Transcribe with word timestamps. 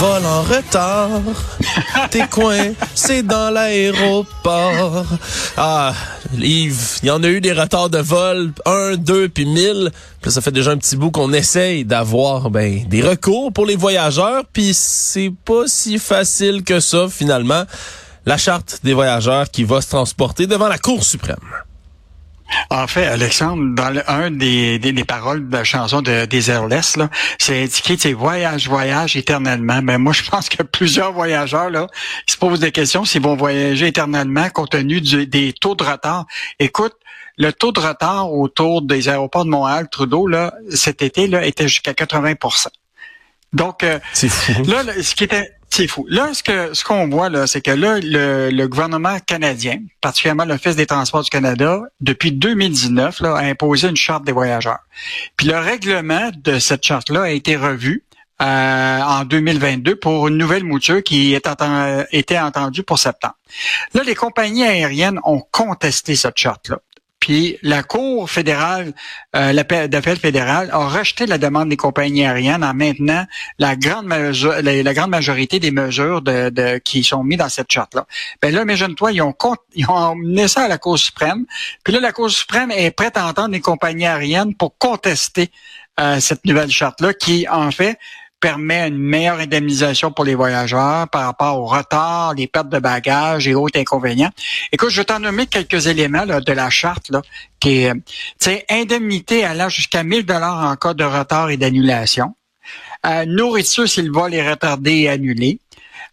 Vol 0.00 0.24
en 0.24 0.42
retard. 0.44 1.10
T'es 2.10 2.26
coin, 2.26 2.72
c'est 2.94 3.22
dans 3.22 3.50
l'aéroport. 3.50 5.04
Ah, 5.58 5.92
Yves, 6.38 7.00
il 7.02 7.08
y 7.08 7.10
en 7.10 7.22
a 7.22 7.28
eu 7.28 7.42
des 7.42 7.52
retards 7.52 7.90
de 7.90 7.98
vol, 7.98 8.52
un, 8.64 8.96
deux, 8.96 9.28
puis 9.28 9.44
mille. 9.44 9.90
Puis 10.22 10.30
ça 10.30 10.40
fait 10.40 10.52
déjà 10.52 10.70
un 10.70 10.78
petit 10.78 10.96
bout 10.96 11.10
qu'on 11.10 11.34
essaye 11.34 11.84
d'avoir 11.84 12.48
ben 12.48 12.88
des 12.88 13.02
recours 13.02 13.52
pour 13.52 13.66
les 13.66 13.76
voyageurs, 13.76 14.44
puis 14.50 14.72
c'est 14.72 15.34
pas 15.44 15.64
si 15.66 15.98
facile 15.98 16.64
que 16.64 16.80
ça 16.80 17.06
finalement. 17.10 17.64
La 18.24 18.38
charte 18.38 18.80
des 18.82 18.94
voyageurs 18.94 19.50
qui 19.50 19.64
va 19.64 19.82
se 19.82 19.90
transporter 19.90 20.46
devant 20.46 20.68
la 20.68 20.78
Cour 20.78 21.04
suprême. 21.04 21.36
En 22.70 22.86
fait, 22.86 23.06
Alexandre, 23.06 23.74
dans 23.74 23.90
le, 23.90 24.08
un 24.10 24.30
des, 24.30 24.78
des, 24.78 24.92
des 24.92 25.04
paroles 25.04 25.48
de 25.48 25.56
la 25.56 25.64
chanson 25.64 26.02
de 26.02 26.24
des 26.26 26.50
Airless, 26.50 26.96
là, 26.96 27.08
c'est 27.38 27.62
indiqué, 27.62 27.96
c'est 27.98 28.12
voyage, 28.12 28.68
voyage 28.68 29.16
éternellement. 29.16 29.80
Mais 29.82 29.98
moi, 29.98 30.12
je 30.12 30.22
pense 30.28 30.48
que 30.48 30.62
plusieurs 30.62 31.12
voyageurs, 31.12 31.70
là, 31.70 31.86
ils 32.28 32.32
se 32.32 32.36
posent 32.36 32.60
des 32.60 32.72
questions 32.72 33.04
s'ils 33.04 33.22
vont 33.22 33.36
voyager 33.36 33.86
éternellement 33.88 34.48
compte 34.50 34.70
tenu 34.70 35.00
du- 35.00 35.26
des 35.26 35.52
taux 35.52 35.74
de 35.74 35.84
retard. 35.84 36.26
Écoute, 36.58 36.94
le 37.36 37.52
taux 37.52 37.72
de 37.72 37.80
retard 37.80 38.32
autour 38.32 38.82
des 38.82 39.08
aéroports 39.08 39.44
de 39.44 39.50
Montréal, 39.50 39.88
Trudeau, 39.90 40.26
là, 40.26 40.52
cet 40.70 41.02
été, 41.02 41.26
là, 41.26 41.44
était 41.46 41.68
jusqu'à 41.68 41.92
80% 41.94 42.68
Donc, 43.52 43.82
euh, 43.82 43.98
fou. 44.28 44.62
Là, 44.64 44.82
là, 44.82 44.92
ce 45.02 45.14
qui 45.14 45.24
était, 45.24 45.50
c'est 45.70 45.86
fou. 45.86 46.04
Là, 46.08 46.34
ce 46.34 46.42
que 46.42 46.74
ce 46.74 46.84
qu'on 46.84 47.08
voit 47.08 47.28
là, 47.28 47.46
c'est 47.46 47.60
que 47.60 47.70
là, 47.70 47.98
le, 48.02 48.50
le 48.50 48.68
gouvernement 48.68 49.18
canadien, 49.20 49.78
particulièrement 50.00 50.44
l'Office 50.44 50.76
des 50.76 50.86
Transports 50.86 51.22
du 51.22 51.30
Canada, 51.30 51.82
depuis 52.00 52.32
2019, 52.32 53.20
là, 53.20 53.34
a 53.36 53.42
imposé 53.44 53.88
une 53.88 53.96
charte 53.96 54.24
des 54.24 54.32
voyageurs. 54.32 54.80
Puis 55.36 55.46
le 55.46 55.58
règlement 55.58 56.30
de 56.36 56.58
cette 56.58 56.82
charte-là 56.84 57.22
a 57.22 57.30
été 57.30 57.56
revu. 57.56 58.04
euh, 58.42 59.00
en 59.02 59.24
2022 59.24 59.96
pour 59.96 60.28
une 60.28 60.38
nouvelle 60.38 60.64
mouture 60.64 61.02
qui 61.02 61.34
est 61.34 61.46
était 62.10 62.38
entendue 62.38 62.82
pour 62.82 62.98
septembre. 62.98 63.34
Là, 63.92 64.02
les 64.02 64.14
compagnies 64.14 64.64
aériennes 64.64 65.20
ont 65.24 65.42
contesté 65.52 66.16
cette 66.16 66.38
charte-là. 66.38 66.78
Puis 67.20 67.58
la 67.62 67.82
Cour 67.82 68.30
fédérale, 68.30 68.92
euh, 69.36 69.52
l'appel 69.52 69.88
d'appel 69.88 70.18
fédéral 70.18 70.70
a 70.72 70.88
rejeté 70.88 71.26
la 71.26 71.36
demande 71.36 71.68
des 71.68 71.76
compagnies 71.76 72.24
aériennes 72.24 72.64
en 72.64 72.72
maintenant 72.74 73.26
la 73.58 73.76
grande, 73.76 74.08
la, 74.08 74.94
grande 74.94 75.10
majorité 75.10 75.60
des 75.60 75.70
mesures 75.70 76.22
de, 76.22 76.48
de- 76.48 76.78
qui 76.78 77.04
sont 77.04 77.22
mises 77.22 77.38
dans 77.38 77.48
cette 77.50 77.70
charte-là. 77.70 78.06
Ben 78.40 78.54
là, 78.54 78.62
imagine-toi, 78.62 79.12
ils 79.12 79.20
ont, 79.22 79.34
ils 79.74 79.88
ont 79.88 79.94
emmené 79.94 80.48
ça 80.48 80.62
à 80.62 80.68
la 80.68 80.78
Cour 80.78 80.98
suprême. 80.98 81.44
Puis 81.84 81.92
là, 81.92 82.00
la 82.00 82.12
Cour 82.12 82.30
suprême 82.30 82.70
est 82.70 82.90
prête 82.90 83.16
à 83.18 83.26
entendre 83.26 83.52
les 83.52 83.60
compagnies 83.60 84.06
aériennes 84.06 84.54
pour 84.54 84.76
contester 84.78 85.50
euh, 86.00 86.20
cette 86.20 86.46
nouvelle 86.46 86.70
charte-là 86.70 87.12
qui, 87.12 87.46
en 87.48 87.70
fait, 87.70 87.98
permet 88.40 88.88
une 88.88 88.98
meilleure 88.98 89.38
indemnisation 89.38 90.10
pour 90.10 90.24
les 90.24 90.34
voyageurs 90.34 91.08
par 91.08 91.26
rapport 91.26 91.58
au 91.58 91.66
retard, 91.66 92.34
les 92.34 92.46
pertes 92.46 92.70
de 92.70 92.78
bagages 92.78 93.46
et 93.46 93.54
autres 93.54 93.78
inconvénients. 93.78 94.30
Écoute, 94.72 94.90
je 94.90 95.00
vais 95.00 95.04
t'en 95.04 95.20
nommer 95.20 95.46
quelques 95.46 95.86
éléments 95.86 96.26
de 96.26 96.52
la 96.52 96.70
charte 96.70 97.10
là, 97.10 97.22
qui 97.60 97.82
est, 97.82 97.92
sais, 98.38 98.64
indemnité 98.70 99.44
allant 99.44 99.68
jusqu'à 99.68 100.02
1000 100.02 100.24
dollars 100.24 100.70
en 100.70 100.76
cas 100.76 100.94
de 100.94 101.04
retard 101.04 101.50
et 101.50 101.56
d'annulation. 101.56 102.34
Euh, 103.06 103.24
nourriture 103.24 103.88
si 103.88 104.02
le 104.02 104.12
vol 104.12 104.34
est 104.34 104.48
retardé 104.48 104.92
et 105.00 105.08
annulé. 105.08 105.58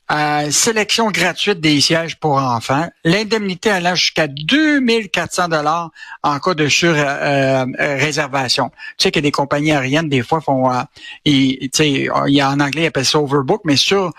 Euh, 0.10 0.50
sélection 0.52 1.12
gratuite 1.12 1.60
des 1.60 1.82
sièges 1.82 2.18
pour 2.18 2.38
enfants, 2.38 2.88
l'indemnité 3.04 3.72
allant 3.72 3.94
jusqu'à 3.94 4.28
2400 4.28 5.50
dollars 5.50 5.90
en 6.24 6.40
cas 6.40 6.54
de 6.54 6.70
sur-réservation. 6.70 8.70
tu 8.98 9.04
sais 9.04 9.12
que 9.12 9.20
des 9.20 9.32
compagnies 9.32 9.74
aériennes, 9.74 10.08
des 10.08 10.24
fois, 10.24 10.40
font, 10.40 10.72
euh, 10.72 10.80
ils, 11.26 11.58
tu 11.72 11.74
sais, 11.74 12.08
en 12.10 12.60
anglais, 12.62 12.84
ils 12.84 12.88
appellent 12.88 13.06
ça 13.06 13.20
overbook, 13.20 13.64
mais 13.66 13.76
sur, 13.76 14.14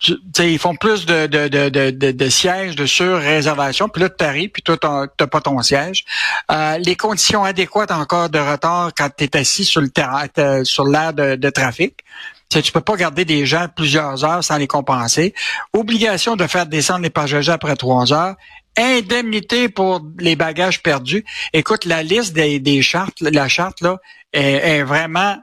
tu 0.00 0.16
ils 0.38 0.58
font 0.58 0.74
plus 0.74 1.06
de, 1.06 1.28
de, 1.28 1.46
de, 1.46 1.68
de, 1.68 2.10
de, 2.10 2.28
sièges 2.28 2.74
de 2.74 2.86
sur-réservation, 2.86 3.88
puis 3.88 4.02
là, 4.02 4.08
tu 4.08 4.24
arrives, 4.24 4.50
puis 4.50 4.62
toi, 4.62 4.76
t'as 4.78 5.26
pas 5.28 5.40
ton 5.40 5.62
siège. 5.62 6.04
Euh, 6.50 6.76
les 6.78 6.96
conditions 6.96 7.44
adéquates 7.44 7.92
en 7.92 8.04
cas 8.04 8.26
de 8.28 8.40
retard 8.40 8.90
quand 8.96 9.10
tu 9.16 9.22
es 9.24 9.36
assis 9.36 9.64
sur 9.64 9.80
le 9.80 9.90
terrain, 9.90 10.26
t'es- 10.26 10.64
sur 10.64 10.86
de 10.86 11.50
trafic. 11.50 11.98
Tu 12.50 12.62
tu 12.62 12.72
peux 12.72 12.80
pas 12.80 12.96
garder 12.96 13.24
des 13.24 13.46
gens 13.46 13.66
plusieurs 13.74 14.24
heures 14.24 14.42
sans 14.42 14.56
les 14.56 14.66
compenser. 14.66 15.34
Obligation 15.72 16.36
de 16.36 16.46
faire 16.46 16.66
descendre 16.66 17.02
les 17.02 17.10
passagers 17.10 17.52
après 17.52 17.76
trois 17.76 18.12
heures. 18.12 18.34
Indemnité 18.76 19.68
pour 19.68 20.00
les 20.18 20.36
bagages 20.36 20.82
perdus. 20.82 21.24
Écoute, 21.52 21.84
la 21.84 22.02
liste 22.02 22.32
des, 22.32 22.82
chartes, 22.82 23.20
la 23.20 23.48
charte 23.48 23.80
là, 23.80 23.98
est 24.32 24.82
vraiment 24.82 25.36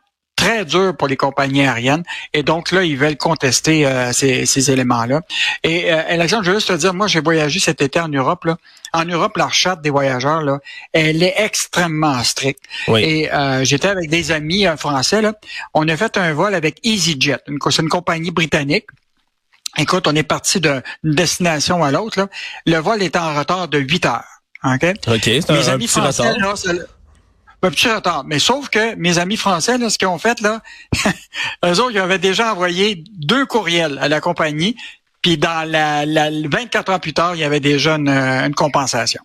très 0.47 0.65
dure 0.65 0.95
pour 0.95 1.07
les 1.07 1.17
compagnies 1.17 1.61
aériennes. 1.61 2.03
Et 2.33 2.43
donc 2.43 2.71
là, 2.71 2.83
ils 2.83 2.97
veulent 2.97 3.17
contester 3.17 3.85
euh, 3.85 4.13
ces, 4.13 4.45
ces 4.45 4.71
éléments-là. 4.71 5.21
Et 5.63 5.91
euh, 5.91 6.01
Alexandre, 6.07 6.43
je 6.43 6.51
veux 6.51 6.57
juste 6.57 6.69
te 6.69 6.73
dire, 6.73 6.93
moi, 6.93 7.07
j'ai 7.07 7.19
voyagé 7.19 7.59
cet 7.59 7.81
été 7.81 7.99
en 7.99 8.07
Europe. 8.07 8.45
Là. 8.45 8.57
En 8.93 9.03
Europe, 9.03 9.35
la 9.35 9.49
charte 9.49 9.81
des 9.81 9.89
voyageurs, 9.89 10.41
là, 10.41 10.59
elle 10.93 11.21
est 11.21 11.33
extrêmement 11.37 12.23
stricte. 12.23 12.61
Oui. 12.87 13.03
Et 13.03 13.33
euh, 13.33 13.65
j'étais 13.65 13.89
avec 13.89 14.09
des 14.09 14.31
amis 14.31 14.65
euh, 14.65 14.77
français. 14.77 15.21
Là. 15.21 15.33
On 15.73 15.87
a 15.89 15.97
fait 15.97 16.17
un 16.17 16.33
vol 16.33 16.55
avec 16.55 16.79
EasyJet, 16.83 17.39
une, 17.47 17.57
c'est 17.69 17.81
une 17.81 17.89
compagnie 17.89 18.31
britannique. 18.31 18.85
Écoute, 19.77 20.07
on 20.07 20.15
est 20.15 20.23
parti 20.23 20.61
d'une 20.61 20.81
destination 21.03 21.83
à 21.83 21.91
l'autre. 21.91 22.17
là. 22.19 22.27
Le 22.65 22.77
vol 22.77 23.03
est 23.03 23.17
en 23.17 23.35
retard 23.37 23.67
de 23.67 23.79
8 23.79 24.05
heures. 24.05 24.23
OK? 24.63 24.85
OK, 25.07 25.21
c'est 25.23 25.51
un, 25.51 25.77
petit 25.77 25.87
français, 25.87 26.29
retard. 26.29 26.55
là, 26.65 26.83
un 27.63 27.69
petit 27.71 27.89
retard. 27.89 28.23
Mais 28.25 28.39
sauf 28.39 28.69
que 28.69 28.95
mes 28.95 29.17
amis 29.17 29.37
français, 29.37 29.77
là, 29.77 29.89
ce 29.89 29.97
qu'ils 29.97 30.07
ont 30.07 30.19
fait, 30.19 30.39
là, 30.41 30.61
eux 31.65 31.79
autres, 31.79 31.91
ils 31.91 31.99
avaient 31.99 32.19
déjà 32.19 32.53
envoyé 32.53 33.03
deux 33.17 33.45
courriels 33.45 33.97
à 33.99 34.07
la 34.07 34.21
compagnie, 34.21 34.75
puis 35.21 35.37
dans 35.37 35.69
la, 35.69 36.05
la 36.05 36.29
24 36.29 36.91
heures 36.91 36.99
plus 36.99 37.13
tard, 37.13 37.35
il 37.35 37.41
y 37.41 37.43
avait 37.43 37.59
déjà 37.59 37.95
une, 37.95 38.09
une 38.09 38.53
compensation. 38.53 39.21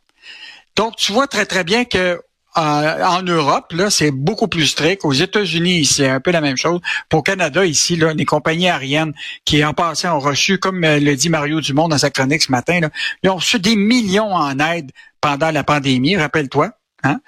Donc, 0.77 0.97
tu 0.97 1.13
vois 1.13 1.27
très, 1.27 1.47
très 1.47 1.65
bien 1.65 1.85
que 1.85 2.19
euh, 2.59 3.05
en 3.05 3.23
Europe, 3.23 3.73
là, 3.73 3.89
c'est 3.89 4.11
beaucoup 4.11 4.49
plus 4.49 4.67
strict. 4.67 5.05
Aux 5.05 5.13
États-Unis, 5.13 5.87
c'est 5.87 6.09
un 6.09 6.21
peu 6.21 6.31
la 6.31 6.43
même 6.43 6.57
chose. 6.57 6.81
Pour 7.09 7.25
Canada, 7.25 7.65
ici, 7.65 7.97
là, 7.97 8.13
les 8.13 8.27
compagnies 8.27 8.69
aériennes 8.69 9.15
qui, 9.45 9.65
en 9.65 9.73
passé, 9.73 10.07
ont 10.09 10.19
reçu, 10.19 10.59
comme 10.59 10.85
euh, 10.85 10.99
le 10.99 11.17
dit 11.17 11.31
Mario 11.31 11.61
Dumont 11.61 11.89
dans 11.89 11.99
sa 11.99 12.11
chronique 12.11 12.43
ce 12.43 12.53
matin, 12.53 12.81
là, 12.81 12.91
ils 13.23 13.31
ont 13.31 13.37
reçu 13.37 13.59
des 13.59 13.77
millions 13.77 14.35
en 14.35 14.59
aide 14.59 14.91
pendant 15.21 15.51
la 15.51 15.65
pandémie, 15.65 16.17
rappelle-toi. 16.17 16.71
Hein? 17.03 17.21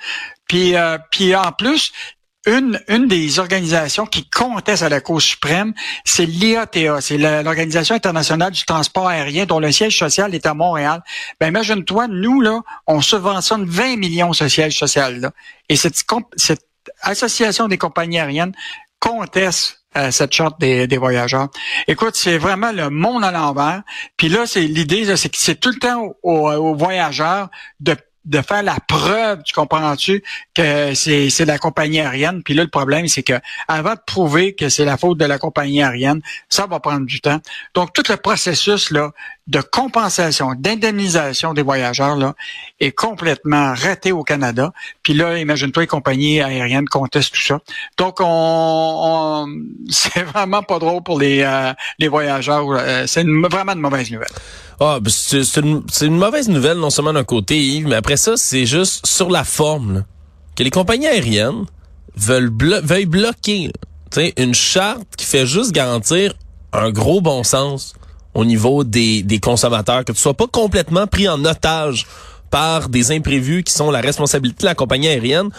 Puis, 0.48 0.76
euh, 0.76 0.98
puis 1.10 1.34
en 1.34 1.52
plus, 1.52 1.92
une, 2.46 2.80
une 2.88 3.08
des 3.08 3.38
organisations 3.38 4.06
qui 4.06 4.28
conteste 4.28 4.82
à 4.82 4.88
la 4.88 5.00
Cour 5.00 5.20
suprême, 5.20 5.72
c'est 6.04 6.26
l'IATA, 6.26 7.00
c'est 7.00 7.16
l'Organisation 7.16 7.94
internationale 7.94 8.52
du 8.52 8.64
transport 8.64 9.08
aérien 9.08 9.46
dont 9.46 9.60
le 9.60 9.72
siège 9.72 9.98
social 9.98 10.34
est 10.34 10.46
à 10.46 10.54
Montréal. 10.54 11.02
Ben 11.40 11.48
imagine-toi, 11.48 12.08
nous, 12.08 12.40
là, 12.40 12.60
on 12.86 13.00
subventionne 13.00 13.64
20 13.64 13.96
millions 13.96 14.32
ce 14.32 14.48
siège 14.48 14.78
social-là. 14.78 15.32
Et 15.68 15.76
cette, 15.76 16.04
association 17.00 17.68
des 17.68 17.78
compagnies 17.78 18.18
aériennes 18.18 18.52
conteste 19.00 19.84
euh, 19.96 20.10
cette 20.10 20.32
charte 20.32 20.60
des, 20.60 20.86
des 20.86 20.98
voyageurs. 20.98 21.48
Écoute, 21.88 22.16
c'est 22.16 22.36
vraiment 22.36 22.72
le 22.72 22.90
monde 22.90 23.24
à 23.24 23.30
l'envers. 23.30 23.82
Puis 24.16 24.28
là, 24.28 24.46
c'est 24.46 24.62
l'idée, 24.62 25.04
là, 25.04 25.16
c'est 25.16 25.28
que 25.28 25.38
c'est 25.38 25.54
tout 25.54 25.70
le 25.70 25.78
temps 25.78 26.14
aux, 26.22 26.50
aux 26.50 26.74
voyageurs 26.74 27.48
de 27.80 27.96
de 28.24 28.40
faire 28.40 28.62
la 28.62 28.76
preuve, 28.88 29.42
tu 29.42 29.52
comprends-tu, 29.54 30.22
que 30.54 30.94
c'est 30.94 31.44
la 31.44 31.58
compagnie 31.58 32.00
aérienne. 32.00 32.42
Puis 32.42 32.54
là, 32.54 32.62
le 32.62 32.70
problème, 32.70 33.06
c'est 33.08 33.22
que 33.22 33.34
avant 33.68 33.94
de 33.94 34.00
prouver 34.06 34.54
que 34.54 34.68
c'est 34.68 34.84
la 34.84 34.96
faute 34.96 35.18
de 35.18 35.24
la 35.24 35.38
compagnie 35.38 35.82
aérienne, 35.82 36.20
ça 36.48 36.66
va 36.66 36.80
prendre 36.80 37.06
du 37.06 37.20
temps. 37.20 37.40
Donc, 37.74 37.92
tout 37.92 38.04
le 38.08 38.16
processus 38.16 38.90
là 38.90 39.10
de 39.46 39.60
compensation, 39.60 40.54
d'indemnisation 40.56 41.52
des 41.52 41.60
voyageurs 41.60 42.16
là 42.16 42.34
est 42.80 42.92
complètement 42.92 43.74
raté 43.74 44.10
au 44.10 44.22
Canada. 44.22 44.72
Puis 45.02 45.12
là, 45.12 45.36
imagine-toi, 45.38 45.82
les 45.82 45.86
compagnies 45.86 46.40
aériennes 46.40 46.88
contestent 46.88 47.34
tout 47.34 47.42
ça. 47.42 47.60
Donc, 47.98 48.20
on, 48.20 48.24
on- 48.24 49.13
c'est 50.14 50.22
vraiment 50.24 50.62
pas 50.62 50.78
drôle 50.78 51.02
pour 51.02 51.18
les 51.18 51.42
euh, 51.42 51.72
les 51.98 52.08
voyageurs. 52.08 52.66
Euh, 52.70 53.04
C'est 53.06 53.24
vraiment 53.24 53.72
une 53.72 53.80
mauvaise 53.80 54.10
nouvelle. 54.10 54.28
Ah, 54.80 54.98
ben, 55.00 55.10
c'est 55.10 55.56
une, 55.60 55.82
une 56.02 56.16
mauvaise 56.16 56.48
nouvelle, 56.48 56.78
non 56.78 56.90
seulement 56.90 57.12
d'un 57.12 57.24
côté, 57.24 57.58
Yves, 57.58 57.86
mais 57.86 57.94
après 57.94 58.16
ça, 58.16 58.32
c'est 58.36 58.66
juste 58.66 59.06
sur 59.06 59.30
la 59.30 59.44
forme. 59.44 59.94
là, 59.94 60.00
que 60.56 60.62
les 60.64 60.70
compagnies 60.70 61.06
aériennes 61.06 61.64
veulent 62.16 62.50
blo- 62.50 62.80
veuillent 62.82 63.06
bloquer 63.06 63.70
là, 64.16 64.22
une 64.36 64.54
charte 64.54 65.06
qui 65.16 65.24
fait 65.26 65.46
juste 65.46 65.72
garantir 65.72 66.34
un 66.72 66.90
gros 66.90 67.20
bon 67.20 67.42
sens 67.44 67.94
au 68.34 68.44
niveau 68.44 68.82
des, 68.84 69.22
des 69.22 69.38
consommateurs, 69.38 70.04
que 70.04 70.10
tu 70.12 70.18
sois 70.18 70.34
pas 70.34 70.46
complètement 70.48 71.06
pris 71.06 71.28
en 71.28 71.44
otage 71.44 72.06
par 72.50 72.88
des 72.88 73.12
imprévus 73.12 73.62
qui 73.62 73.72
sont 73.72 73.90
la 73.92 74.00
responsabilité 74.00 74.62
de 74.62 74.66
la 74.66 74.74
compagnie 74.74 75.06
aérienne. 75.08 75.50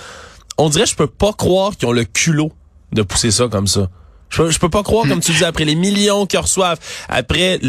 On 0.57 0.67
dirait, 0.69 0.85
je 0.85 0.95
peux 0.95 1.07
pas 1.07 1.31
croire 1.33 1.75
qu'ils 1.77 1.87
ont 1.87 1.93
le 1.93 2.03
culot 2.05 2.51
de 2.93 3.01
pousser 3.01 3.31
ça 3.31 3.47
comme 3.49 3.67
ça. 3.67 3.89
Je 4.35 4.41
peux, 4.41 4.51
je 4.51 4.59
peux 4.59 4.69
pas 4.69 4.83
croire, 4.83 5.07
comme 5.07 5.21
tu 5.21 5.31
dis, 5.31 5.45
après 5.45 5.63
les 5.63 5.75
millions 5.75 6.25
qu'ils 6.25 6.39
reçoivent, 6.39 6.79
après 7.07 7.59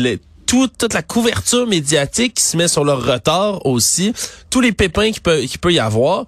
tout- 0.46 0.68
toute 0.68 0.94
la 0.94 1.02
couverture 1.02 1.66
médiatique 1.66 2.34
qui 2.34 2.42
se 2.44 2.56
met 2.56 2.66
sur 2.66 2.84
leur 2.84 3.04
retard 3.06 3.64
aussi, 3.66 4.12
tous 4.50 4.60
les 4.60 4.72
pépins 4.72 5.12
qu'il 5.12 5.22
peut, 5.22 5.40
qu'il 5.42 5.58
peut 5.60 5.72
y 5.72 5.78
avoir. 5.78 6.24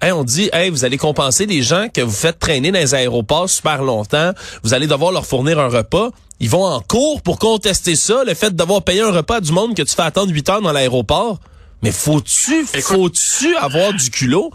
Hey, 0.00 0.12
on 0.12 0.22
dit, 0.24 0.48
hey, 0.52 0.70
vous 0.70 0.84
allez 0.84 0.96
compenser 0.96 1.44
les 1.44 1.62
gens 1.62 1.88
que 1.92 2.00
vous 2.00 2.12
faites 2.12 2.38
traîner 2.38 2.70
dans 2.72 2.78
les 2.78 2.94
aéroports 2.94 3.50
super 3.50 3.82
longtemps. 3.82 4.30
Vous 4.62 4.74
allez 4.74 4.86
devoir 4.86 5.10
leur 5.12 5.26
fournir 5.26 5.58
un 5.58 5.68
repas. 5.68 6.10
Ils 6.38 6.48
vont 6.48 6.64
en 6.64 6.80
cours 6.80 7.20
pour 7.20 7.38
contester 7.38 7.96
ça, 7.96 8.22
le 8.24 8.34
fait 8.34 8.54
d'avoir 8.54 8.82
payé 8.82 9.02
un 9.02 9.10
repas 9.10 9.36
à 9.36 9.40
du 9.40 9.52
monde 9.52 9.74
que 9.76 9.82
tu 9.82 9.94
fais 9.94 10.02
attendre 10.02 10.32
8 10.32 10.48
heures 10.48 10.62
dans 10.62 10.72
l'aéroport. 10.72 11.38
Mais 11.82 11.92
faut-tu, 11.92 12.64
faut-tu 12.80 13.56
avoir 13.56 13.92
du 13.92 14.08
culot? 14.10 14.50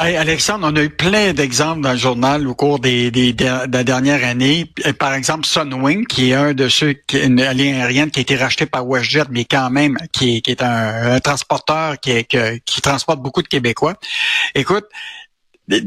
Alexandre, 0.00 0.68
on 0.70 0.76
a 0.76 0.82
eu 0.84 0.90
plein 0.90 1.32
d'exemples 1.32 1.80
dans 1.80 1.90
le 1.90 1.98
journal 1.98 2.46
au 2.46 2.54
cours 2.54 2.78
des, 2.78 3.10
des- 3.10 3.32
de 3.32 3.44
la 3.44 3.82
dernière 3.84 4.24
année. 4.24 4.72
Euh, 4.86 4.92
Par 4.92 5.12
exemple, 5.12 5.44
Sunwing, 5.44 6.06
qui 6.06 6.30
est 6.30 6.34
un 6.34 6.54
de 6.54 6.68
ceux, 6.68 6.92
qui, 6.92 7.18
une 7.18 7.40
aérienne 7.40 8.10
qui 8.12 8.20
a 8.20 8.22
été 8.22 8.36
racheté 8.36 8.66
par 8.66 8.86
WestJet, 8.86 9.24
mais 9.30 9.44
quand 9.44 9.70
même, 9.70 9.96
qui 10.12 10.36
est, 10.36 10.40
qui 10.40 10.52
est 10.52 10.62
un, 10.62 11.18
transporteur 11.18 11.98
qui, 11.98 12.24
qui 12.24 12.80
transporte 12.80 13.20
beaucoup 13.20 13.42
de 13.42 13.48
Québécois. 13.48 13.94
Écoute, 14.54 14.84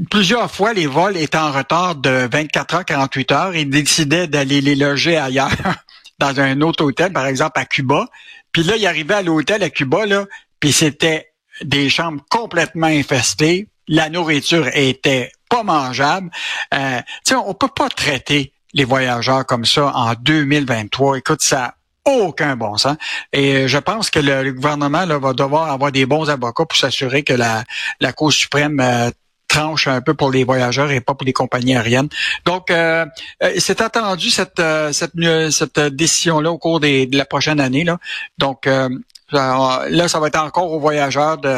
plusieurs 0.09 0.51
fois, 0.51 0.73
les 0.73 0.87
vols 0.87 1.15
étaient 1.15 1.37
en 1.37 1.53
retard 1.53 1.95
de 1.95 2.27
24 2.29 2.75
heures, 2.75 2.85
48 2.85 3.31
heures. 3.31 3.55
Ils 3.55 3.69
décidaient 3.69 4.27
d'aller 4.27 4.59
les 4.59 4.75
loger 4.75 5.15
ailleurs, 5.15 5.51
dans 6.19 6.37
un 6.41 6.59
autre 6.59 6.83
hôtel, 6.83 7.13
par 7.13 7.27
exemple 7.27 7.57
à 7.57 7.65
Cuba. 7.65 8.07
Puis 8.51 8.63
là, 8.63 8.75
ils 8.75 8.85
arrivaient 8.85 9.13
à 9.15 9.21
l'hôtel 9.21 9.63
à 9.63 9.69
Cuba, 9.69 10.05
là, 10.05 10.25
puis 10.59 10.73
c'était 10.73 11.27
des 11.61 11.89
chambres 11.89 12.21
complètement 12.29 12.87
infestées. 12.87 13.69
La 13.87 14.09
nourriture 14.09 14.69
était 14.73 15.31
pas 15.49 15.63
mangeable. 15.63 16.29
Euh, 16.73 17.01
on 17.45 17.53
peut 17.53 17.67
pas 17.67 17.89
traiter 17.89 18.53
les 18.73 18.85
voyageurs 18.85 19.45
comme 19.45 19.65
ça 19.65 19.91
en 19.93 20.13
2023. 20.13 21.17
Écoute, 21.17 21.41
ça 21.41 21.75
aucun 22.05 22.55
bon 22.55 22.77
sens. 22.77 22.97
Et 23.31 23.55
euh, 23.55 23.67
je 23.67 23.77
pense 23.77 24.09
que 24.09 24.19
le, 24.19 24.51
gouvernement 24.51 25.05
là, 25.05 25.19
va 25.19 25.33
devoir 25.33 25.71
avoir 25.71 25.91
des 25.91 26.05
bons 26.05 26.29
avocats 26.29 26.65
pour 26.65 26.77
s'assurer 26.77 27.23
que 27.23 27.33
la, 27.33 27.63
la 27.99 28.11
Cour 28.11 28.33
suprême 28.33 28.79
euh, 28.79 29.11
tranche 29.51 29.87
un 29.87 30.01
peu 30.01 30.13
pour 30.13 30.31
les 30.31 30.43
voyageurs 30.43 30.91
et 30.91 31.01
pas 31.01 31.13
pour 31.13 31.25
les 31.25 31.33
compagnies 31.33 31.75
aériennes. 31.75 32.07
Donc, 32.45 32.71
euh, 32.71 33.05
euh, 33.43 33.53
c'est 33.57 33.81
attendu 33.81 34.29
cette 34.29 34.59
euh, 34.59 34.93
cette, 34.93 35.77
euh, 35.77 35.89
décision-là 35.89 36.51
au 36.51 36.57
cours 36.57 36.79
de 36.79 37.15
la 37.15 37.25
prochaine 37.25 37.59
année. 37.59 37.83
Là. 37.83 37.97
Donc, 38.37 38.65
euh, 38.65 38.89
là, 39.31 40.07
ça 40.07 40.19
va 40.19 40.27
être 40.27 40.41
encore 40.41 40.71
aux 40.71 40.79
voyageurs 40.79 41.37
de 41.37 41.57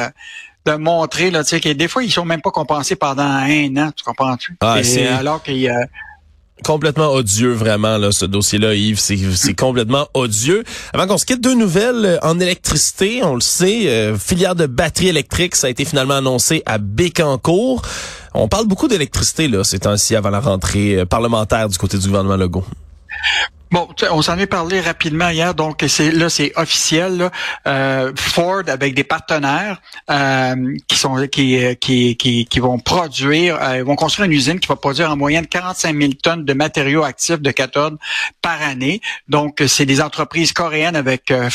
de 0.65 0.73
montrer 0.75 1.31
là, 1.31 1.43
tu 1.43 1.49
sais, 1.51 1.59
que 1.59 1.69
des 1.69 1.87
fois 1.87 2.03
ils 2.03 2.11
sont 2.11 2.25
même 2.25 2.41
pas 2.41 2.51
compensés 2.51 2.95
pendant 2.95 3.23
un 3.23 3.75
an, 3.77 3.91
tu 3.95 4.03
comprends-tu? 4.03 4.55
Ah, 4.61 4.79
Et 4.81 5.07
alors 5.07 5.43
qu'il 5.43 5.57
y 5.57 5.69
a 5.69 5.87
complètement 6.63 7.11
odieux 7.11 7.51
vraiment 7.51 7.97
là 7.97 8.11
ce 8.13 8.25
dossier-là 8.25 8.73
Yves 8.73 8.99
c'est 8.99 9.17
c'est 9.35 9.53
complètement 9.53 10.07
odieux. 10.13 10.63
Avant 10.93 11.07
qu'on 11.07 11.17
se 11.17 11.25
quitte 11.25 11.41
deux 11.41 11.55
nouvelles 11.55 12.05
euh, 12.05 12.19
en 12.21 12.39
électricité 12.39 13.21
on 13.23 13.35
le 13.35 13.41
sait 13.41 13.89
euh, 13.89 14.17
filière 14.17 14.55
de 14.55 14.65
batterie 14.65 15.09
électrique 15.09 15.55
ça 15.55 15.67
a 15.67 15.69
été 15.69 15.83
finalement 15.83 16.15
annoncé 16.15 16.63
à 16.65 16.77
Bécancour. 16.77 17.81
On 18.33 18.47
parle 18.47 18.67
beaucoup 18.67 18.87
d'électricité 18.87 19.47
là 19.49 19.63
ces 19.65 19.79
temps-ci 19.79 20.15
avant 20.15 20.29
la 20.29 20.39
rentrée 20.39 20.99
euh, 20.99 21.05
parlementaire 21.05 21.67
du 21.67 21.77
côté 21.77 21.97
du 21.97 22.07
gouvernement 22.07 22.37
Legault 22.37 22.65
Bon, 23.73 23.89
on 24.11 24.21
s'en 24.21 24.37
est 24.37 24.45
parlé 24.45 24.81
rapidement 24.81 25.29
hier, 25.29 25.55
donc 25.55 25.83
c'est 25.87 26.11
là 26.11 26.29
c'est 26.29 26.51
officiel. 26.57 27.31
Euh, 27.65 28.11
Ford 28.15 28.61
avec 28.67 28.93
des 28.93 29.03
partenaires 29.03 29.81
euh, 30.11 30.77
qui 30.87 30.95
sont 30.95 31.15
qui, 31.27 32.59
vont 32.59 32.77
produire, 32.77 33.57
euh, 33.59 33.83
vont 33.83 33.95
construire 33.95 34.27
une 34.27 34.33
usine 34.33 34.59
qui 34.59 34.67
va 34.67 34.75
produire 34.75 35.09
en 35.09 35.17
moyenne 35.17 35.47
45 35.47 35.97
000 35.97 36.11
tonnes 36.21 36.45
de 36.45 36.53
matériaux 36.53 37.01
actifs 37.01 37.41
de 37.41 37.49
cathode 37.49 37.97
par 38.43 38.61
année. 38.61 39.01
Donc 39.27 39.63
c'est 39.65 39.87
des 39.87 40.01
entreprises 40.01 40.53
coréennes 40.53 40.95
avec 40.95 41.31
euh, 41.31 41.49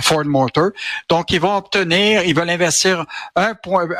Ford 0.00 0.24
Motor. 0.24 0.70
Donc 1.08 1.32
ils 1.32 1.40
vont 1.40 1.56
obtenir, 1.56 2.22
ils 2.22 2.34
veulent 2.36 2.48
investir 2.48 3.06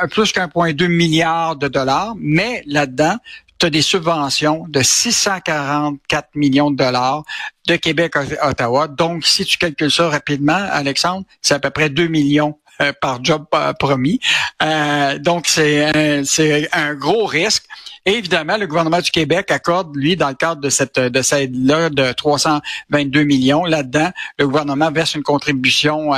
plus 0.09 0.31
qu'un 0.31 0.47
point 0.47 0.71
deux 0.71 0.87
milliard 0.87 1.57
de 1.57 1.67
dollars, 1.67 2.13
mais 2.17 2.63
là-dedans 2.65 3.17
tu 3.59 3.65
as 3.65 3.69
des 3.69 3.81
subventions 3.81 4.65
de 4.69 4.81
644 4.81 6.29
millions 6.35 6.71
de 6.71 6.77
dollars 6.77 7.23
de 7.67 7.75
Québec 7.75 8.15
à 8.15 8.49
Ottawa. 8.49 8.87
Donc, 8.87 9.25
si 9.25 9.45
tu 9.45 9.57
calcules 9.57 9.91
ça 9.91 10.09
rapidement, 10.09 10.53
Alexandre, 10.71 11.25
c'est 11.41 11.53
à 11.53 11.59
peu 11.59 11.69
près 11.69 11.89
2 11.89 12.07
millions 12.07 12.57
euh, 12.81 12.93
par 13.01 13.21
job 13.21 13.43
euh, 13.53 13.73
promis. 13.73 14.21
Euh, 14.63 15.19
donc, 15.19 15.47
c'est 15.47 15.83
un, 15.83 16.23
c'est 16.23 16.69
un 16.71 16.95
gros 16.95 17.25
risque. 17.25 17.65
Évidemment, 18.05 18.55
le 18.55 18.67
gouvernement 18.67 19.01
du 19.01 19.11
Québec 19.11 19.51
accorde, 19.51 19.93
lui, 19.97 20.15
dans 20.15 20.29
le 20.29 20.35
cadre 20.35 20.61
de 20.61 20.69
cette 20.69 20.97
de 20.97 21.21
cette 21.21 21.41
aide-là 21.41 21.89
de 21.89 22.13
322 22.13 23.23
millions, 23.23 23.65
là-dedans, 23.65 24.11
le 24.37 24.47
gouvernement 24.47 24.91
verse 24.91 25.13
une 25.15 25.23
contribution 25.23 26.11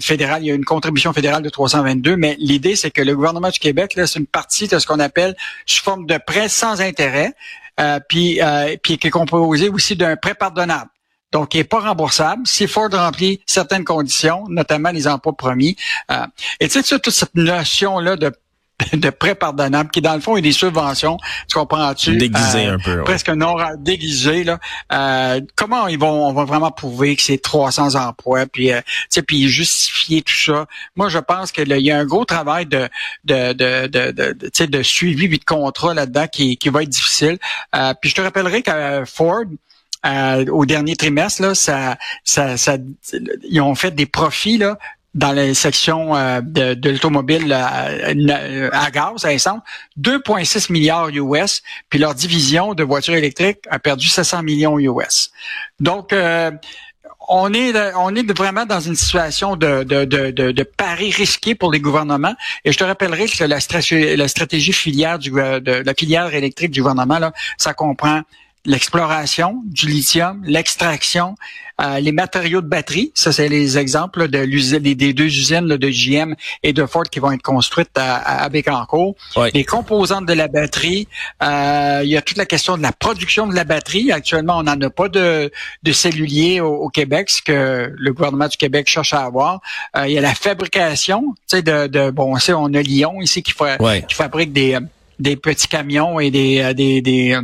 fédérale. 0.00 0.44
Il 0.44 0.46
y 0.46 0.50
a 0.52 0.54
une 0.54 0.64
contribution 0.64 1.12
fédérale 1.12 1.42
de 1.42 1.48
322, 1.48 2.16
mais 2.16 2.36
l'idée, 2.38 2.76
c'est 2.76 2.92
que 2.92 3.02
le 3.02 3.16
gouvernement 3.16 3.50
du 3.50 3.58
Québec, 3.58 3.92
c'est 3.96 4.20
une 4.20 4.26
partie 4.26 4.68
de 4.68 4.78
ce 4.78 4.86
qu'on 4.86 5.00
appelle 5.00 5.36
sous 5.66 5.82
forme 5.82 6.06
de 6.06 6.18
prêt 6.24 6.48
sans 6.48 6.80
intérêt, 6.80 7.34
puis, 8.08 8.40
puis 8.82 8.98
qui 8.98 9.08
est 9.08 9.10
composé 9.10 9.68
aussi 9.68 9.96
d'un 9.96 10.14
prêt 10.16 10.34
pardonnable. 10.34 10.88
Donc, 11.32 11.50
qui 11.50 11.58
n'est 11.58 11.64
pas 11.64 11.80
remboursable. 11.80 12.46
Si 12.46 12.66
Ford 12.66 12.90
remplit 12.92 13.40
certaines 13.46 13.84
conditions, 13.84 14.44
notamment 14.48 14.90
les 14.90 15.08
emplois 15.08 15.36
promis. 15.36 15.76
euh, 16.10 16.26
et 16.60 16.68
tu 16.68 16.82
sais, 16.82 16.98
toute 16.98 17.10
cette 17.10 17.34
notion-là 17.34 18.16
de 18.16 18.32
de 18.92 19.10
prêt 19.10 19.34
pardonnable, 19.34 19.90
qui 19.90 20.00
dans 20.00 20.14
le 20.14 20.20
fond 20.20 20.36
est 20.36 20.42
des 20.42 20.52
subventions, 20.52 21.16
tu 21.48 21.54
comprends-tu? 21.56 22.16
déguisé 22.16 22.66
Euh, 22.66 22.74
un 22.74 22.78
peu 22.78 22.96
ouais. 22.98 23.04
presque 23.04 23.28
non 23.28 23.56
déguisé 23.78 24.44
là. 24.44 24.58
Euh, 24.92 25.40
comment 25.56 25.86
ils 25.86 25.98
vont 25.98 26.28
on 26.28 26.32
va 26.32 26.44
vraiment 26.44 26.70
prouver 26.70 27.16
que 27.16 27.22
c'est 27.22 27.38
300 27.40 27.94
emplois 27.94 28.46
puis 28.46 28.72
euh, 28.72 28.80
tu 28.80 29.06
sais 29.10 29.22
puis 29.22 29.48
justifier 29.48 30.22
tout 30.22 30.34
ça? 30.34 30.66
Moi 30.96 31.08
je 31.08 31.18
pense 31.18 31.52
que 31.52 31.62
là, 31.62 31.78
il 31.78 31.84
y 31.84 31.90
a 31.90 31.98
un 31.98 32.04
gros 32.04 32.24
travail 32.24 32.66
de 32.66 32.88
de 33.24 33.52
de 33.52 33.86
de, 33.86 34.10
de, 34.10 34.32
de, 34.32 34.46
tu 34.46 34.50
sais, 34.52 34.66
de 34.66 34.82
suivi 34.82 35.28
puis 35.28 35.38
de 35.38 35.44
contrat 35.44 35.94
là-dedans 35.94 36.26
qui 36.26 36.56
qui 36.56 36.68
va 36.68 36.82
être 36.82 36.88
difficile. 36.88 37.38
Euh, 37.74 37.94
puis 38.00 38.10
je 38.10 38.14
te 38.16 38.20
rappellerai 38.20 38.62
qu'à 38.62 39.04
Ford 39.06 39.44
euh, 40.04 40.44
au 40.46 40.66
dernier 40.66 40.96
trimestre 40.96 41.42
là, 41.42 41.96
ils 43.42 43.60
ont 43.60 43.74
fait 43.74 43.92
des 43.92 44.06
profits 44.06 44.58
là 44.58 44.78
dans 45.14 45.32
les 45.32 45.54
sections 45.54 46.16
euh, 46.16 46.40
de, 46.40 46.74
de 46.74 46.90
l'automobile 46.90 47.52
à 47.52 48.90
gaz, 48.90 49.24
à 49.24 49.32
essence, 49.32 49.60
2,6 50.00 50.72
milliards 50.72 51.08
US, 51.10 51.62
puis 51.90 51.98
leur 51.98 52.14
division 52.14 52.74
de 52.74 52.82
voitures 52.82 53.14
électriques 53.14 53.60
a 53.70 53.78
perdu 53.78 54.08
700 54.08 54.42
millions 54.42 54.78
US. 54.78 55.30
Donc, 55.80 56.12
euh, 56.12 56.50
on 57.28 57.52
est 57.52 58.32
vraiment 58.36 58.66
dans 58.66 58.80
une 58.80 58.96
situation 58.96 59.56
de, 59.56 59.84
de, 59.84 60.62
pari 60.62 61.10
risqué 61.10 61.54
pour 61.54 61.70
les 61.70 61.80
gouvernements. 61.80 62.34
Et 62.64 62.72
je 62.72 62.78
te 62.78 62.84
rappellerai 62.84 63.26
que 63.26 63.44
la 63.44 63.60
stratégie, 63.60 64.16
la 64.16 64.28
stratégie 64.28 64.72
filière 64.72 65.18
du, 65.18 65.30
de 65.30 65.82
la 65.84 65.94
filière 65.94 66.34
électrique 66.34 66.72
du 66.72 66.82
gouvernement, 66.82 67.18
là, 67.18 67.32
ça 67.58 67.74
comprend 67.74 68.22
l'exploration 68.64 69.62
du 69.66 69.88
lithium, 69.88 70.42
l'extraction, 70.44 71.34
euh, 71.80 71.98
les 71.98 72.12
matériaux 72.12 72.60
de 72.60 72.68
batterie. 72.68 73.10
Ça, 73.14 73.32
c'est 73.32 73.48
les 73.48 73.76
exemples 73.76 74.28
de 74.28 74.38
l'usine, 74.38 74.78
des, 74.78 74.94
deux 74.94 75.24
usines 75.24 75.66
là, 75.66 75.78
de 75.78 75.88
GM 75.88 76.34
et 76.62 76.72
de 76.72 76.86
Ford 76.86 77.04
qui 77.04 77.18
vont 77.18 77.32
être 77.32 77.42
construites 77.42 77.96
à, 77.96 78.42
à 78.44 78.48
Bécancourt. 78.48 79.16
Ouais. 79.36 79.50
Les 79.52 79.64
composantes 79.64 80.26
de 80.26 80.32
la 80.32 80.48
batterie. 80.48 81.08
Euh, 81.42 82.02
il 82.04 82.10
y 82.10 82.16
a 82.16 82.22
toute 82.22 82.36
la 82.36 82.46
question 82.46 82.76
de 82.76 82.82
la 82.82 82.92
production 82.92 83.46
de 83.46 83.54
la 83.54 83.64
batterie. 83.64 84.12
Actuellement, 84.12 84.58
on 84.58 84.62
n'en 84.62 84.80
a 84.80 84.90
pas 84.90 85.08
de, 85.08 85.50
de 85.82 85.92
cellulier 85.92 86.60
au, 86.60 86.74
au, 86.74 86.88
Québec, 86.88 87.30
ce 87.30 87.42
que 87.42 87.92
le 87.96 88.12
gouvernement 88.12 88.48
du 88.48 88.56
Québec 88.56 88.86
cherche 88.86 89.14
à 89.14 89.22
avoir. 89.22 89.60
Euh, 89.96 90.06
il 90.06 90.12
y 90.12 90.18
a 90.18 90.20
la 90.20 90.34
fabrication. 90.34 91.34
Tu 91.48 91.56
sais, 91.56 91.62
de, 91.62 91.88
de 91.88 92.10
bon, 92.10 92.34
on 92.34 92.38
sait, 92.38 92.52
on 92.52 92.72
a 92.74 92.82
Lyon 92.82 93.20
ici 93.20 93.42
qui, 93.42 93.52
fa 93.52 93.78
qui 93.78 94.14
fabrique 94.14 94.52
des, 94.52 94.78
des 95.18 95.36
petits 95.36 95.68
camions 95.68 96.20
et 96.20 96.30
des, 96.30 96.74
des, 96.74 97.00
des 97.00 97.40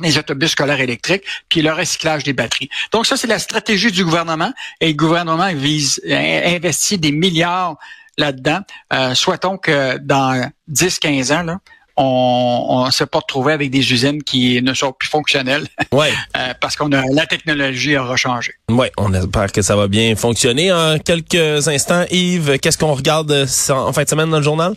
les 0.00 0.18
autobus 0.18 0.50
scolaires 0.50 0.80
électriques, 0.80 1.22
puis 1.48 1.62
le 1.62 1.72
recyclage 1.72 2.24
des 2.24 2.32
batteries. 2.32 2.68
Donc 2.92 3.06
ça, 3.06 3.16
c'est 3.16 3.26
la 3.26 3.38
stratégie 3.38 3.92
du 3.92 4.04
gouvernement 4.04 4.52
et 4.80 4.88
le 4.88 4.94
gouvernement 4.94 5.52
vise 5.54 6.00
investit 6.08 6.98
des 6.98 7.12
milliards 7.12 7.76
là-dedans. 8.18 8.60
Euh, 8.92 9.14
souhaitons 9.14 9.56
que 9.58 9.98
dans 9.98 10.48
10-15 10.70 11.32
ans, 11.34 11.42
là, 11.42 11.58
on 11.96 12.84
ne 12.86 12.90
s'est 12.90 13.06
pas 13.06 13.18
retrouvé 13.18 13.52
avec 13.52 13.70
des 13.70 13.92
usines 13.92 14.22
qui 14.24 14.60
ne 14.62 14.74
sont 14.74 14.92
plus 14.92 15.08
fonctionnelles 15.08 15.66
Ouais. 15.92 16.12
euh, 16.36 16.52
parce 16.60 16.74
qu'on 16.74 16.90
a 16.92 17.02
la 17.12 17.26
technologie 17.26 17.96
aura 17.96 18.16
changé. 18.16 18.52
Ouais, 18.68 18.90
on 18.98 19.12
espère 19.14 19.52
que 19.52 19.62
ça 19.62 19.76
va 19.76 19.86
bien 19.86 20.16
fonctionner. 20.16 20.72
En 20.72 20.98
quelques 20.98 21.68
instants, 21.68 22.04
Yves, 22.10 22.58
qu'est-ce 22.58 22.78
qu'on 22.78 22.94
regarde 22.94 23.46
en 23.70 23.92
fin 23.92 24.02
de 24.02 24.08
semaine 24.08 24.30
dans 24.30 24.38
le 24.38 24.42
journal? 24.42 24.74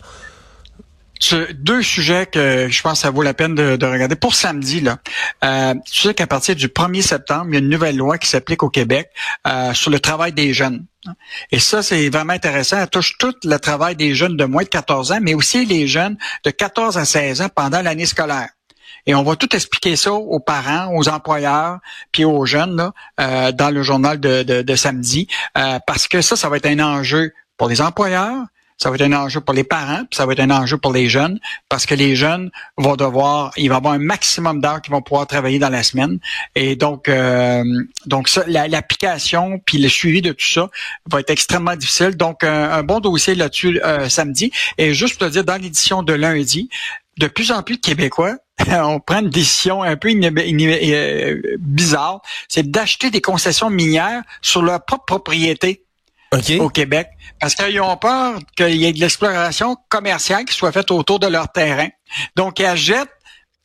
Deux 1.54 1.82
sujets 1.82 2.26
que 2.26 2.68
je 2.70 2.82
pense 2.82 2.92
que 2.94 2.98
ça 3.00 3.10
vaut 3.10 3.22
la 3.22 3.34
peine 3.34 3.54
de, 3.54 3.76
de 3.76 3.86
regarder. 3.86 4.14
Pour 4.16 4.34
samedi, 4.34 4.80
là, 4.80 4.98
euh, 5.44 5.74
tu 5.90 6.00
sais 6.02 6.14
qu'à 6.14 6.26
partir 6.26 6.54
du 6.54 6.68
1er 6.68 7.02
septembre, 7.02 7.46
il 7.48 7.54
y 7.54 7.56
a 7.56 7.60
une 7.60 7.68
nouvelle 7.68 7.96
loi 7.96 8.18
qui 8.18 8.28
s'applique 8.28 8.62
au 8.62 8.70
Québec 8.70 9.10
euh, 9.46 9.74
sur 9.74 9.90
le 9.90 9.98
travail 10.00 10.32
des 10.32 10.52
jeunes. 10.54 10.86
Et 11.50 11.58
ça, 11.58 11.82
c'est 11.82 12.08
vraiment 12.10 12.34
intéressant. 12.34 12.78
Elle 12.78 12.88
touche 12.88 13.16
tout 13.18 13.34
le 13.44 13.56
travail 13.58 13.96
des 13.96 14.14
jeunes 14.14 14.36
de 14.36 14.44
moins 14.44 14.62
de 14.62 14.68
14 14.68 15.12
ans, 15.12 15.18
mais 15.20 15.34
aussi 15.34 15.64
les 15.66 15.86
jeunes 15.86 16.16
de 16.44 16.50
14 16.50 16.98
à 16.98 17.04
16 17.04 17.42
ans 17.42 17.48
pendant 17.54 17.82
l'année 17.82 18.06
scolaire. 18.06 18.48
Et 19.06 19.14
on 19.14 19.22
va 19.22 19.36
tout 19.36 19.54
expliquer 19.56 19.96
ça 19.96 20.12
aux 20.12 20.40
parents, 20.40 20.94
aux 20.94 21.08
employeurs, 21.08 21.78
puis 22.12 22.24
aux 22.24 22.44
jeunes 22.44 22.76
là, 22.76 22.92
euh, 23.20 23.52
dans 23.52 23.70
le 23.70 23.82
journal 23.82 24.20
de, 24.20 24.42
de- 24.42 24.62
de 24.62 24.76
samedi, 24.76 25.28
euh, 25.56 25.78
parce 25.86 26.08
que 26.08 26.20
ça, 26.20 26.36
ça 26.36 26.48
va 26.50 26.58
être 26.58 26.66
un 26.66 26.78
enjeu 26.80 27.32
pour 27.56 27.68
les 27.68 27.80
employeurs, 27.80 28.44
ça 28.78 28.90
va 28.90 28.96
être 28.96 29.02
un 29.02 29.12
enjeu 29.12 29.40
pour 29.40 29.54
les 29.54 29.64
parents, 29.64 30.04
puis 30.08 30.16
ça 30.16 30.24
va 30.24 30.32
être 30.32 30.40
un 30.40 30.50
enjeu 30.50 30.78
pour 30.78 30.92
les 30.92 31.08
jeunes, 31.08 31.38
parce 31.68 31.84
que 31.84 31.94
les 31.94 32.16
jeunes 32.16 32.50
vont 32.76 32.96
devoir, 32.96 33.52
il 33.56 33.68
va 33.68 33.76
avoir 33.76 33.94
un 33.94 33.98
maximum 33.98 34.60
d'heures 34.60 34.80
qu'ils 34.80 34.92
vont 34.92 35.02
pouvoir 35.02 35.26
travailler 35.26 35.58
dans 35.58 35.68
la 35.68 35.82
semaine. 35.82 36.18
Et 36.54 36.76
donc, 36.76 37.08
euh, 37.08 37.64
donc 38.06 38.28
ça, 38.28 38.44
la- 38.46 38.68
l'application 38.68 39.60
puis 39.66 39.78
le 39.78 39.88
suivi 39.88 40.22
de 40.22 40.32
tout 40.32 40.46
ça 40.46 40.70
va 41.10 41.20
être 41.20 41.30
extrêmement 41.30 41.76
difficile. 41.76 42.16
Donc, 42.16 42.44
un, 42.44 42.70
un 42.70 42.82
bon 42.82 43.00
dossier 43.00 43.34
là-dessus 43.34 43.80
euh, 43.84 44.08
samedi. 44.08 44.52
Et 44.78 44.94
juste 44.94 45.18
pour 45.18 45.26
te 45.26 45.32
dire, 45.32 45.44
dans 45.44 45.60
l'édition 45.60 46.02
de 46.02 46.12
lundi, 46.12 46.68
de 47.18 47.26
plus 47.26 47.50
en 47.52 47.62
plus 47.62 47.76
de 47.76 47.80
Québécois 47.80 48.36
on 48.70 49.00
prend 49.00 49.20
une 49.20 49.30
décision 49.30 49.82
un 49.82 49.96
peu 49.96 50.08
euh, 50.10 51.42
bizarre, 51.60 52.22
c'est 52.48 52.68
d'acheter 52.68 53.10
des 53.10 53.20
concessions 53.20 53.70
minières 53.70 54.22
sur 54.42 54.62
leur 54.62 54.84
propre 54.84 55.04
propriété 55.04 55.84
OK. 56.32 56.52
au 56.60 56.68
Québec 56.68 57.08
parce 57.40 57.54
qu'ils 57.54 57.80
ont 57.80 57.96
peur 57.96 58.38
qu'il 58.56 58.76
y 58.76 58.84
ait 58.86 58.92
de 58.92 59.00
l'exploration 59.00 59.76
commerciale 59.88 60.44
qui 60.44 60.54
soit 60.54 60.72
faite 60.72 60.90
autour 60.90 61.18
de 61.18 61.26
leur 61.26 61.50
terrain. 61.52 61.88
Donc, 62.36 62.58
ils 62.58 62.66
achètent 62.66 63.08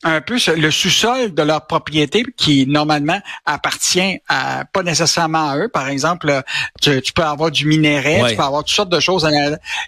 un 0.06 0.20
peu 0.20 0.36
le 0.56 0.70
sous-sol 0.70 1.32
de 1.32 1.42
leur 1.42 1.66
propriété 1.66 2.24
qui 2.36 2.66
normalement 2.66 3.18
appartient 3.46 4.18
à 4.28 4.64
pas 4.70 4.82
nécessairement 4.82 5.50
à 5.50 5.56
eux. 5.56 5.68
Par 5.68 5.88
exemple, 5.88 6.42
tu, 6.82 7.00
tu 7.00 7.12
peux 7.14 7.22
avoir 7.22 7.50
du 7.50 7.66
minerai, 7.66 8.20
Ouais. 8.22 8.30
tu 8.30 8.36
peux 8.36 8.42
avoir 8.42 8.64
toutes 8.64 8.74
sortes 8.76 8.90
de 8.90 9.00
choses. 9.00 9.26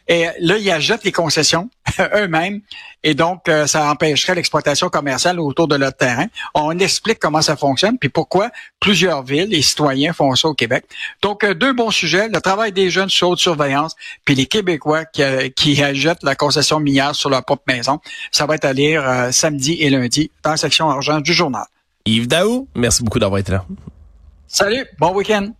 Et 0.09 0.27
là, 0.41 0.57
ils 0.57 0.71
achètent 0.71 1.05
les 1.05 1.13
concessions 1.13 1.69
eux-mêmes 2.15 2.61
et 3.03 3.15
donc 3.15 3.49
euh, 3.49 3.67
ça 3.67 3.91
empêcherait 3.91 4.35
l'exploitation 4.35 4.89
commerciale 4.89 5.41
autour 5.41 5.69
de 5.69 5.77
leur 5.77 5.95
terrain. 5.95 6.27
On 6.55 6.79
explique 6.79 7.19
comment 7.19 7.43
ça 7.43 7.57
fonctionne 7.57 7.99
puis 7.99 8.09
pourquoi 8.09 8.51
plusieurs 8.81 9.23
villes 9.23 9.55
et 9.55 9.63
citoyens 9.63 10.13
font 10.13 10.35
ça 10.35 10.49
au 10.49 10.55
Québec. 10.55 10.85
Donc 11.23 11.45
euh, 11.45 11.55
deux 11.55 11.73
bons 11.73 11.91
sujets 11.91 12.29
le 12.29 12.41
travail 12.41 12.73
des 12.73 12.91
jeunes 12.91 13.09
sous 13.09 13.27
haute 13.27 13.39
surveillance 13.39 13.95
puis 14.25 14.35
les 14.35 14.47
Québécois 14.47 15.05
qui, 15.05 15.23
euh, 15.23 15.49
qui 15.49 15.83
achètent 15.83 16.23
la 16.23 16.35
concession 16.35 16.81
minière 16.81 17.15
sur 17.15 17.31
leur 17.31 17.45
propre 17.45 17.65
maison. 17.69 18.01
Ça 18.33 18.47
va 18.47 18.55
être 18.55 18.65
à 18.65 18.73
lire 18.73 19.09
euh, 19.09 19.31
samedi 19.31 19.75
et 19.81 19.91
lundi 19.91 20.31
dans 20.43 20.51
la 20.51 20.57
section 20.57 20.91
argent 20.91 21.21
du 21.21 21.33
journal. 21.33 21.65
Yves 22.05 22.29
Daou, 22.29 22.69
merci 22.75 23.03
beaucoup 23.03 23.19
d'avoir 23.19 23.39
été 23.39 23.53
là. 23.53 23.65
Salut, 24.47 24.87
bon 24.99 25.13
week-end. 25.13 25.53